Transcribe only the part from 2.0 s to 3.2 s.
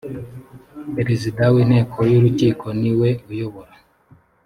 y urukiko ni we